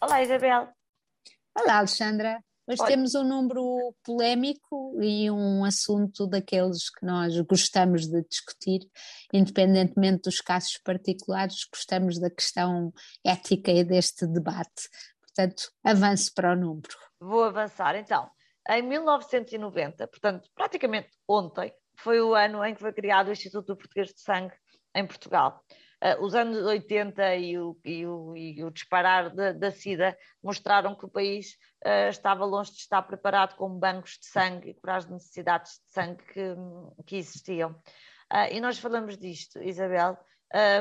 Olá, 0.00 0.22
Isabel. 0.22 0.68
Olá, 1.58 1.78
Alexandra. 1.78 2.38
Hoje 2.68 2.80
Olha. 2.82 2.88
temos 2.88 3.16
um 3.16 3.24
número 3.24 3.92
polémico 4.04 4.96
e 5.02 5.28
um 5.28 5.64
assunto 5.64 6.24
daqueles 6.24 6.88
que 6.88 7.04
nós 7.04 7.36
gostamos 7.40 8.06
de 8.06 8.22
discutir, 8.22 8.88
independentemente 9.32 10.22
dos 10.22 10.40
casos 10.40 10.78
particulares, 10.84 11.66
gostamos 11.72 12.20
da 12.20 12.30
questão 12.30 12.92
ética 13.26 13.72
e 13.72 13.82
deste 13.82 14.24
debate. 14.24 14.88
Portanto, 15.20 15.68
avance 15.82 16.32
para 16.32 16.52
o 16.52 16.56
número. 16.56 16.94
Vou 17.18 17.42
avançar 17.42 17.96
então. 17.96 18.30
Em 18.68 18.82
1990, 18.82 20.06
portanto, 20.06 20.48
praticamente 20.54 21.08
ontem, 21.26 21.72
foi 21.98 22.20
o 22.20 22.36
ano 22.36 22.64
em 22.64 22.72
que 22.72 22.80
foi 22.80 22.92
criado 22.92 23.28
o 23.28 23.32
Instituto 23.32 23.76
Português 23.76 24.14
de 24.14 24.20
Sangue 24.20 24.54
em 24.94 25.04
Portugal. 25.04 25.60
Uh, 26.00 26.24
os 26.24 26.32
anos 26.32 26.64
80 26.64 27.36
e 27.36 27.58
o, 27.58 27.76
e 27.84 28.06
o, 28.06 28.36
e 28.36 28.62
o 28.62 28.70
disparar 28.70 29.34
da, 29.34 29.50
da, 29.50 29.70
SIDA 29.70 30.16
mostraram 30.40 30.94
que 30.94 31.04
o 31.04 31.08
país 31.08 31.58
uh, 31.84 32.08
estava 32.08 32.44
longe 32.44 32.70
de 32.70 32.78
estar 32.78 33.02
preparado 33.02 33.56
com 33.56 33.68
bancos 33.68 34.12
de 34.12 34.26
sangue 34.26 34.74
para 34.74 34.94
as 34.94 35.08
necessidades 35.08 35.72
de 35.72 35.92
sangue 35.92 36.22
que, 36.32 36.54
que 37.04 37.16
existiam. 37.16 37.72
Uh, 38.32 38.52
e 38.52 38.60
nós 38.60 38.78
falamos 38.78 39.18
disto, 39.18 39.60
Isabel, 39.60 40.16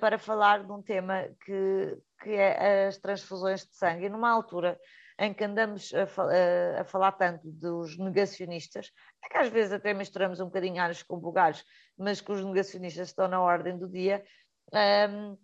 para 0.00 0.16
falar 0.16 0.64
de 0.64 0.72
um 0.72 0.80
tema 0.80 1.28
que, 1.44 1.98
que 2.22 2.30
é 2.30 2.86
as 2.86 2.96
transfusões 2.96 3.66
de 3.66 3.76
sangue. 3.76 4.06
E 4.06 4.08
numa 4.08 4.30
altura 4.30 4.78
em 5.18 5.34
que 5.34 5.44
andamos 5.44 5.92
a, 5.92 6.04
a, 6.04 6.80
a, 6.80 6.84
falar 6.84 7.12
tanto 7.12 7.42
dos 7.52 7.98
negacionistas, 7.98 8.90
é 9.22 9.28
que 9.28 9.36
às 9.36 9.48
vezes 9.50 9.70
até 9.70 9.92
misturamos 9.92 10.40
um 10.40 10.46
bocadinho 10.46 10.82
anos 10.82 11.02
com 11.02 11.18
bugalhos, 11.18 11.62
mas 11.98 12.22
que 12.22 12.32
os 12.32 12.42
negacionistas 12.42 13.08
estão 13.08 13.28
na 13.28 13.38
ordem 13.38 13.76
do 13.76 13.86
dia, 13.86 14.24
um, 14.72 15.38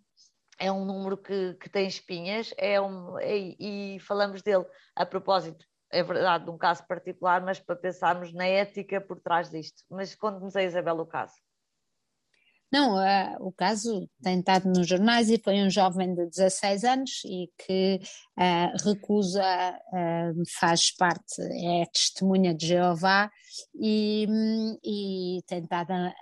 é 0.59 0.71
um 0.71 0.85
número 0.85 1.17
que, 1.17 1.53
que 1.55 1.69
tem 1.69 1.87
espinhas 1.87 2.53
é 2.57 2.79
um, 2.81 3.17
é, 3.19 3.37
e 3.59 3.99
falamos 3.99 4.41
dele 4.41 4.65
a 4.95 5.05
propósito, 5.05 5.65
é 5.91 6.03
verdade, 6.03 6.45
de 6.45 6.49
um 6.49 6.57
caso 6.57 6.85
particular, 6.87 7.41
mas 7.41 7.59
para 7.59 7.75
pensarmos 7.75 8.33
na 8.33 8.45
ética 8.45 8.99
por 8.99 9.19
trás 9.19 9.49
disto. 9.49 9.83
Mas 9.89 10.15
conte-nos 10.15 10.55
a 10.55 10.63
Isabel 10.63 10.97
o 10.99 11.05
caso. 11.05 11.35
Não, 12.71 12.95
uh, 12.95 13.47
o 13.47 13.51
caso 13.53 14.09
tem 14.21 14.39
estado 14.39 14.67
nos 14.67 14.85
jornais 14.85 15.29
e 15.29 15.39
foi 15.41 15.55
um 15.63 15.69
jovem 15.69 16.13
de 16.13 16.25
16 16.25 16.83
anos 16.83 17.11
e 17.23 17.49
que 17.57 18.01
uh, 18.37 18.85
recusa, 18.85 19.41
uh, 19.93 20.43
faz 20.59 20.91
parte, 20.91 21.41
é 21.41 21.85
testemunha 21.85 22.53
de 22.53 22.67
Jeová 22.67 23.31
e, 23.79 24.27
e 24.83 25.41
tem 25.47 25.63
estado 25.63 25.91
a, 25.91 26.13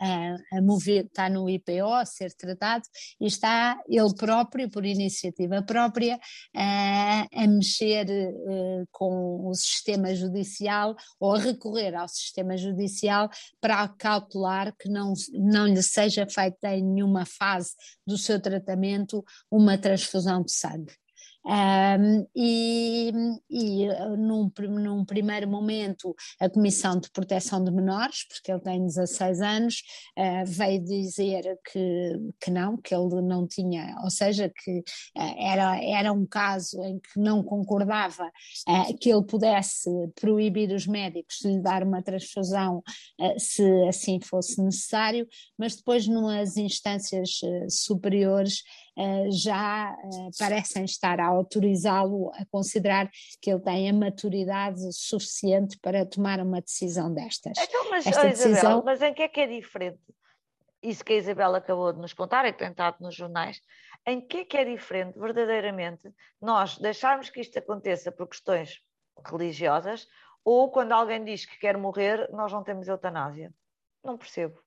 a, 0.53 0.61
mover, 0.61 1.05
está 1.05 1.27
no 1.29 1.49
IPO 1.49 1.91
a 1.91 2.05
ser 2.05 2.31
tratado 2.35 2.83
e 3.19 3.25
está 3.25 3.79
ele 3.89 4.13
próprio, 4.13 4.69
por 4.69 4.85
iniciativa 4.85 5.63
própria, 5.63 6.19
a 6.55 7.47
mexer 7.47 8.05
com 8.91 9.49
o 9.49 9.53
sistema 9.55 10.13
judicial 10.13 10.95
ou 11.19 11.33
a 11.33 11.39
recorrer 11.39 11.95
ao 11.95 12.07
sistema 12.07 12.55
judicial 12.55 13.29
para 13.59 13.87
cautelar 13.87 14.73
que 14.77 14.87
não, 14.87 15.13
não 15.33 15.65
lhe 15.65 15.81
seja 15.81 16.27
feita 16.35 16.75
em 16.75 16.83
nenhuma 16.83 17.25
fase 17.25 17.71
do 18.05 18.17
seu 18.17 18.39
tratamento 18.41 19.23
uma 19.49 19.77
transfusão 19.77 20.43
de 20.43 20.51
sangue. 20.51 20.93
Um, 21.45 22.27
e, 22.35 23.11
e 23.51 23.87
num, 24.17 24.51
num, 24.59 25.05
primeiro 25.05 25.47
momento 25.47 26.15
a 26.39 26.49
Comissão 26.49 26.99
de 26.99 27.09
Proteção 27.11 27.63
de 27.63 27.71
Menores, 27.71 28.27
porque 28.27 28.51
ele 28.51 28.61
tem 28.61 28.83
16 28.83 29.41
anos, 29.41 29.83
uh, 30.17 30.43
veio 30.45 30.83
dizer 30.83 31.43
que, 31.71 32.13
que 32.41 32.49
não, 32.49 32.75
que 32.77 32.95
ele 32.95 33.21
não 33.21 33.47
tinha, 33.47 33.95
ou 34.03 34.09
seja, 34.09 34.49
que 34.49 34.79
uh, 34.79 35.35
era, 35.37 35.79
era 35.83 36.11
um 36.11 36.25
caso 36.25 36.81
em 36.81 36.99
que 36.99 37.19
não 37.19 37.43
concordava 37.43 38.25
uh, 38.67 38.97
que 38.99 39.11
ele 39.11 39.23
pudesse 39.23 39.89
proibir 40.19 40.71
os 40.71 40.87
médicos 40.87 41.37
de 41.43 41.49
lhe 41.49 41.61
dar 41.61 41.83
uma 41.83 42.01
transfusão 42.01 42.81
se 43.37 43.63
assim 43.87 44.19
fosse 44.19 44.61
necessário, 44.61 45.27
mas 45.57 45.75
depois, 45.75 46.07
numas 46.07 46.57
instâncias 46.57 47.39
superiores, 47.69 48.63
já 49.29 49.91
eh, 49.91 50.29
parecem 50.39 50.85
estar 50.85 51.19
a 51.19 51.27
autorizá-lo 51.27 52.31
a 52.33 52.45
considerar 52.45 53.09
que 53.41 53.51
ele 53.51 53.59
tem 53.59 53.89
a 53.89 53.93
maturidade 53.93 54.81
suficiente 54.93 55.77
para 55.79 56.05
tomar 56.05 56.39
uma 56.39 56.61
decisão 56.61 57.13
destas. 57.13 57.57
Então, 57.57 57.89
mas, 57.89 58.07
Esta 58.07 58.27
Isabel, 58.27 58.51
decisão... 58.51 58.83
mas 58.85 59.01
em 59.01 59.13
que 59.13 59.23
é 59.23 59.27
que 59.27 59.41
é 59.41 59.47
diferente? 59.47 59.99
Isso 60.81 61.03
que 61.03 61.13
a 61.13 61.17
Isabela 61.17 61.57
acabou 61.57 61.91
de 61.91 61.99
nos 61.99 62.13
contar 62.13 62.45
e 62.45 62.53
que 62.53 62.59
tem 62.59 62.69
estado 62.69 62.97
nos 63.01 63.15
jornais, 63.15 63.59
em 64.05 64.21
que 64.21 64.37
é 64.37 64.45
que 64.45 64.57
é 64.57 64.63
diferente 64.63 65.19
verdadeiramente 65.19 66.13
nós 66.41 66.77
deixarmos 66.77 67.29
que 67.29 67.41
isto 67.41 67.57
aconteça 67.57 68.11
por 68.11 68.27
questões 68.27 68.79
religiosas 69.25 70.07
ou 70.43 70.69
quando 70.69 70.91
alguém 70.91 71.23
diz 71.23 71.45
que 71.45 71.57
quer 71.57 71.75
morrer, 71.75 72.29
nós 72.31 72.53
não 72.53 72.63
temos 72.63 72.87
eutanásia? 72.87 73.51
Não 74.03 74.15
percebo. 74.15 74.63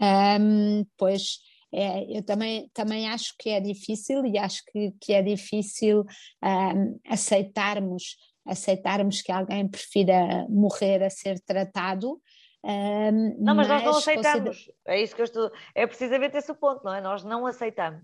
Um, 0.00 0.84
pois 0.96 1.40
é, 1.72 2.16
eu 2.16 2.22
também, 2.22 2.70
também 2.72 3.08
acho 3.08 3.34
que 3.38 3.50
é 3.50 3.60
difícil 3.60 4.24
e 4.24 4.38
acho 4.38 4.62
que, 4.66 4.92
que 5.00 5.12
é 5.12 5.22
difícil 5.22 6.04
um, 6.42 6.98
aceitarmos, 7.06 8.16
aceitarmos 8.46 9.20
que 9.20 9.30
alguém 9.30 9.68
prefira 9.68 10.46
morrer 10.48 11.02
a 11.02 11.10
ser 11.10 11.38
tratado. 11.40 12.20
Um, 12.64 13.44
não, 13.44 13.54
mas, 13.54 13.68
mas, 13.68 13.68
nós 13.68 13.84
não 13.84 13.98
aceitamos. 13.98 14.56
Consider... 14.56 14.74
É 14.86 15.02
isso 15.02 15.14
que 15.14 15.20
eu 15.20 15.24
estou. 15.24 15.50
É 15.74 15.86
precisamente 15.86 16.36
esse 16.36 16.50
o 16.50 16.56
ponto, 16.56 16.82
não 16.84 16.94
é? 16.94 17.00
Nós 17.00 17.22
não 17.22 17.46
aceitamos. 17.46 18.02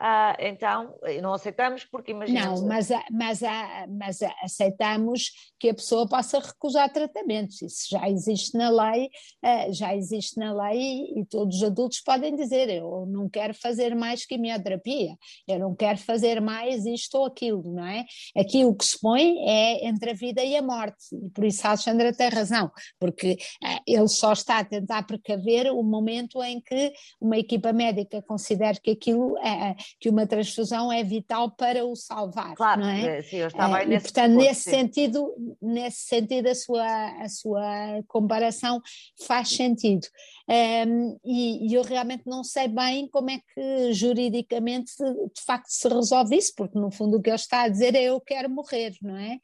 Ah, 0.00 0.36
então, 0.38 0.94
não 1.20 1.34
aceitamos 1.34 1.84
porque 1.84 2.12
imaginamos... 2.12 2.60
Não, 2.60 2.68
mas, 2.68 2.88
mas, 3.10 3.40
mas 3.88 4.18
aceitamos 4.42 5.32
que 5.58 5.70
a 5.70 5.74
pessoa 5.74 6.08
possa 6.08 6.38
recusar 6.38 6.92
tratamentos, 6.92 7.60
isso 7.60 7.88
já 7.90 8.08
existe 8.08 8.56
na 8.56 8.70
lei, 8.70 9.10
ah, 9.42 9.72
já 9.72 9.96
existe 9.96 10.38
na 10.38 10.52
lei 10.52 11.12
e 11.16 11.24
todos 11.26 11.56
os 11.56 11.62
adultos 11.64 12.00
podem 12.00 12.36
dizer, 12.36 12.68
eu 12.70 13.06
não 13.08 13.28
quero 13.28 13.52
fazer 13.54 13.94
mais 13.96 14.24
quimioterapia, 14.24 15.16
eu 15.48 15.58
não 15.58 15.74
quero 15.74 15.98
fazer 15.98 16.40
mais 16.40 16.86
isto 16.86 17.16
ou 17.18 17.26
aquilo, 17.26 17.62
não 17.64 17.84
é? 17.84 18.04
Aqui 18.36 18.64
o 18.64 18.74
que 18.74 18.84
se 18.84 19.00
põe 19.00 19.36
é 19.48 19.88
entre 19.88 20.10
a 20.10 20.14
vida 20.14 20.44
e 20.44 20.56
a 20.56 20.62
morte, 20.62 21.04
e 21.12 21.30
por 21.30 21.44
isso 21.44 21.66
a 21.66 21.70
Alexandra 21.70 22.12
tem 22.12 22.28
razão, 22.28 22.70
porque 23.00 23.36
ah, 23.64 23.77
ele 23.94 24.08
só 24.08 24.32
está 24.32 24.58
a 24.58 24.64
tentar 24.64 25.02
precaver 25.04 25.70
o 25.72 25.82
momento 25.82 26.42
em 26.42 26.60
que 26.60 26.92
uma 27.20 27.38
equipa 27.38 27.72
médica 27.72 28.22
considere 28.22 28.80
que 28.80 28.90
aquilo 28.90 29.36
é 29.38 29.74
que 30.00 30.08
uma 30.08 30.26
transfusão 30.26 30.92
é 30.92 31.02
vital 31.02 31.50
para 31.50 31.84
o 31.84 31.94
salvar. 31.96 32.54
Claro, 32.54 32.82
não 32.82 32.88
é? 32.88 33.22
sim, 33.22 33.36
eu 33.36 33.48
estava 33.48 33.78
aí 33.78 33.86
nesse 33.86 34.08
e, 34.08 34.12
portanto, 34.12 34.34
nesse 34.34 34.70
sentido, 34.70 35.34
nesse 35.60 36.00
sentido 36.02 36.46
a 36.48 36.54
sua, 36.54 37.22
a 37.22 37.28
sua 37.28 38.02
comparação 38.06 38.80
faz 39.26 39.48
sentido. 39.50 40.06
Um, 40.48 41.18
e, 41.26 41.68
e, 41.68 41.74
eu 41.74 41.82
realmente 41.82 42.22
não 42.24 42.42
sei 42.42 42.68
bem 42.68 43.06
como 43.08 43.30
é 43.30 43.38
que 43.54 43.92
juridicamente 43.92 44.92
de 44.96 45.42
facto 45.44 45.68
se 45.68 45.86
resolve 45.86 46.36
isso, 46.36 46.54
porque 46.56 46.78
no 46.78 46.90
fundo 46.90 47.18
o 47.18 47.22
que 47.22 47.28
ele 47.28 47.36
está 47.36 47.62
a 47.64 47.68
dizer 47.68 47.94
é 47.94 48.04
eu 48.04 48.18
quero 48.18 48.48
morrer, 48.48 48.94
não 49.02 49.14
é? 49.14 49.38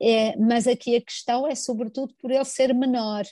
é 0.00 0.36
mas 0.36 0.66
aqui 0.66 0.96
a 0.96 1.00
questão 1.00 1.46
é 1.46 1.54
sobretudo 1.54 2.14
por 2.20 2.30
ele 2.30 2.44
ser 2.44 2.74
menor. 2.74 3.24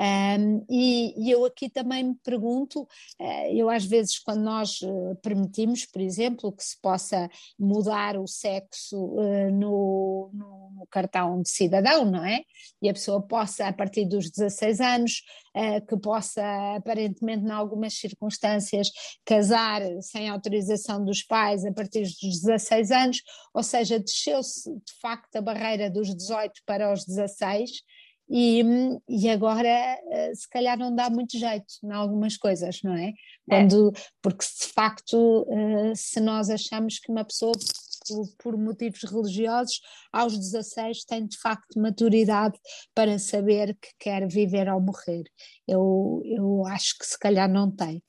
Um, 0.00 0.64
e, 0.70 1.26
e, 1.26 1.30
eu 1.30 1.44
aqui 1.44 1.68
também 1.68 2.02
me 2.02 2.14
pergunto, 2.24 2.84
uh, 3.20 3.52
eu 3.52 3.68
às 3.68 3.84
vezes 3.84 4.18
quando 4.18 4.40
nós 4.40 4.80
uh, 4.80 5.14
permitimos, 5.22 5.84
por 5.84 6.00
exemplo, 6.00 6.50
que 6.52 6.64
se 6.64 6.80
possa 6.80 7.28
mudar 7.58 8.16
o 8.16 8.26
sexo 8.26 8.96
uh, 8.96 9.50
no, 9.50 10.30
no, 10.32 10.70
no, 10.70 10.86
cartão 10.90 11.42
de 11.42 11.50
cidadão, 11.50 12.06
não 12.06 12.24
é? 12.24 12.40
E 12.80 12.88
a 12.88 12.94
pessoa 12.94 13.20
possa, 13.20 13.66
a 13.66 13.72
partir 13.74 14.06
dos 14.06 14.30
16 14.30 14.80
anos, 14.80 15.22
que 15.88 15.96
possa 15.98 16.42
aparentemente 16.76 17.44
em 17.44 17.50
algumas 17.50 17.94
circunstâncias 17.94 18.88
casar 19.24 19.82
sem 20.00 20.28
autorização 20.28 21.04
dos 21.04 21.22
pais 21.24 21.64
a 21.64 21.72
partir 21.72 22.02
dos 22.02 22.40
16 22.40 22.90
anos, 22.92 23.22
ou 23.52 23.62
seja, 23.62 23.98
desceu-se 23.98 24.70
de 24.72 24.92
facto 25.00 25.36
a 25.36 25.42
barreira 25.42 25.90
dos 25.90 26.14
18 26.14 26.62
para 26.64 26.92
os 26.92 27.04
16, 27.04 27.82
e, 28.30 28.62
e 29.08 29.28
agora 29.28 29.68
eh, 29.68 30.32
se 30.34 30.48
calhar 30.48 30.78
não 30.78 30.94
dá 30.94 31.10
muito 31.10 31.36
jeito 31.36 31.66
em 31.82 31.90
algumas 31.90 32.36
coisas, 32.36 32.80
não 32.84 32.94
é? 32.94 33.08
é. 33.08 33.12
Quando, 33.48 33.88
é. 33.88 34.00
Porque 34.22 34.44
de 34.44 34.72
facto, 34.72 35.46
eh, 35.50 35.92
se 35.96 36.20
nós 36.20 36.48
achamos 36.48 37.00
que 37.00 37.10
uma 37.10 37.24
pessoa 37.24 37.52
por, 38.40 38.56
motivos 38.56 39.02
religiosos, 39.02 39.80
aos 40.12 40.38
16 40.38 41.04
tem 41.04 41.26
de 41.26 41.38
facto 41.38 41.80
maturidade 41.80 42.58
para 42.94 43.18
saber 43.18 43.74
que 43.74 43.88
quer 43.98 44.26
viver 44.28 44.68
ou 44.68 44.80
morrer. 44.80 45.24
Eu, 45.66 46.22
eu 46.24 46.66
acho 46.66 46.96
que 46.98 47.06
se 47.06 47.18
calhar 47.18 47.50
não 47.50 47.70
tem. 47.70 48.02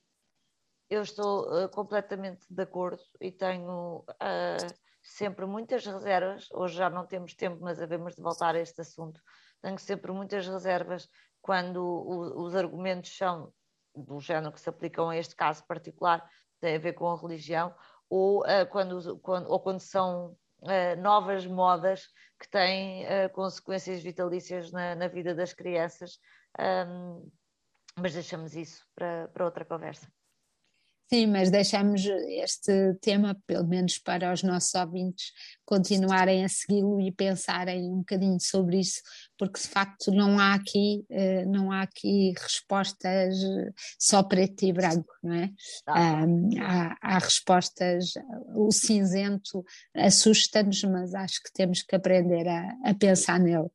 Eu 0.90 1.02
estou 1.02 1.48
uh, 1.48 1.70
completamente 1.70 2.46
de 2.50 2.62
acordo 2.62 3.02
e 3.20 3.32
tenho 3.32 4.04
uh, 4.08 4.74
sempre 5.02 5.46
muitas 5.46 5.86
reservas. 5.86 6.48
Hoje 6.52 6.76
já 6.76 6.90
não 6.90 7.08
temos 7.08 7.34
tempo, 7.34 7.58
mas 7.62 7.82
havemos 7.82 8.16
de 8.16 8.22
voltar 8.22 8.56
a 8.56 8.60
este 8.60 8.82
assunto 8.82 9.20
tenho 9.62 9.78
sempre 9.78 10.12
muitas 10.12 10.48
reservas 10.48 11.10
quando 11.42 11.78
o, 11.78 12.44
os 12.44 12.56
argumentos 12.56 13.16
são 13.16 13.54
do 13.96 14.20
género 14.20 14.54
que 14.54 14.62
se 14.62 14.70
aplicam 14.70 15.10
a 15.10 15.18
este 15.18 15.36
caso 15.36 15.66
particular, 15.66 16.28
tem 16.60 16.76
a 16.76 16.80
ver 16.80 16.94
com 16.94 17.08
a 17.08 17.20
religião, 17.20 17.74
ou, 18.10 18.42
uh, 18.42 18.66
quando, 18.70 19.20
quando, 19.20 19.50
ou 19.50 19.60
quando 19.60 19.80
são 19.80 20.38
uh, 20.62 21.02
novas 21.02 21.46
modas 21.46 22.08
que 22.40 22.50
têm 22.50 23.06
uh, 23.06 23.30
consequências 23.34 24.02
vitalícias 24.02 24.72
na, 24.72 24.96
na, 24.96 25.08
vida 25.08 25.34
das 25.36 25.54
crianças, 25.54 26.20
um, 26.88 27.30
mas 27.98 28.14
deixamos 28.14 28.56
isso 28.56 28.86
para, 28.96 29.28
para 29.30 29.46
outra 29.46 29.66
conversa. 29.66 30.12
Sim, 31.14 31.28
mas 31.28 31.52
deixamos 31.52 32.06
este 32.06 32.94
tema, 33.02 33.38
pelo 33.46 33.68
menos 33.68 33.98
para 34.00 34.32
os 34.32 34.44
nossos 34.44 34.74
ouvintes, 34.76 35.34
continuarem 35.66 36.46
a 36.46 36.48
segui-lo 36.48 37.02
e 37.02 37.12
pensarem 37.12 37.92
um 37.92 37.98
bocadinho 37.98 38.40
sobre 38.40 38.80
isso, 38.80 39.02
porque 39.38 39.60
de 39.60 39.68
facto 39.68 40.10
não 40.10 40.40
há 40.40 40.54
aqui, 40.54 41.04
eh, 41.10 41.44
não 41.46 41.70
há 41.70 41.82
aqui 41.82 42.34
respostas 42.42 43.36
só 44.00 44.24
preto 44.24 44.64
e 44.64 44.72
branco, 44.72 45.14
não 45.22 45.34
é? 45.34 45.50
Ah. 45.86 46.24
há, 46.62 46.98
há, 47.02 47.20
respostas, 47.20 48.14
o 48.56 48.72
cinzento 48.72 49.66
assusta-nos, 49.94 50.82
mas 50.86 51.14
acho 51.14 51.44
que 51.44 51.52
temos 51.52 51.82
que 51.82 51.94
aprender 51.94 52.48
a, 52.48 52.74
a 52.86 52.94
pensar 52.94 53.38
nele 53.38 53.70